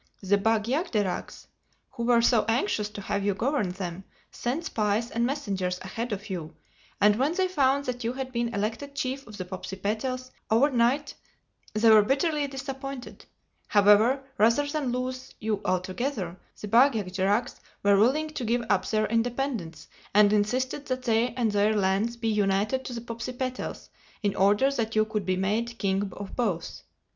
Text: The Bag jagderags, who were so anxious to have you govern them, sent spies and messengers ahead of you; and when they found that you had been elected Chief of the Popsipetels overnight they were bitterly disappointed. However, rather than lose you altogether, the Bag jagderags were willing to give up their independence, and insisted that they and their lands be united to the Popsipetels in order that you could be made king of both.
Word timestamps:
The 0.23 0.39
Bag 0.39 0.63
jagderags, 0.63 1.45
who 1.91 2.05
were 2.05 2.23
so 2.23 2.43
anxious 2.49 2.89
to 2.89 3.01
have 3.01 3.23
you 3.23 3.35
govern 3.35 3.69
them, 3.69 4.03
sent 4.31 4.65
spies 4.65 5.11
and 5.11 5.27
messengers 5.27 5.79
ahead 5.83 6.11
of 6.11 6.27
you; 6.27 6.55
and 6.99 7.17
when 7.17 7.35
they 7.35 7.47
found 7.47 7.85
that 7.85 8.03
you 8.03 8.13
had 8.13 8.31
been 8.31 8.51
elected 8.51 8.95
Chief 8.95 9.27
of 9.27 9.37
the 9.37 9.45
Popsipetels 9.45 10.31
overnight 10.49 11.13
they 11.75 11.91
were 11.91 12.01
bitterly 12.01 12.47
disappointed. 12.47 13.25
However, 13.67 14.23
rather 14.39 14.65
than 14.65 14.91
lose 14.91 15.35
you 15.39 15.61
altogether, 15.63 16.35
the 16.59 16.67
Bag 16.67 16.93
jagderags 16.93 17.59
were 17.83 17.99
willing 17.99 18.29
to 18.31 18.43
give 18.43 18.65
up 18.71 18.87
their 18.87 19.05
independence, 19.05 19.87
and 20.15 20.33
insisted 20.33 20.87
that 20.87 21.03
they 21.03 21.29
and 21.35 21.51
their 21.51 21.75
lands 21.75 22.17
be 22.17 22.27
united 22.29 22.83
to 22.85 22.93
the 22.93 23.01
Popsipetels 23.01 23.89
in 24.23 24.35
order 24.35 24.71
that 24.71 24.95
you 24.95 25.05
could 25.05 25.27
be 25.27 25.37
made 25.37 25.77
king 25.77 26.11
of 26.17 26.35
both. 26.35 26.81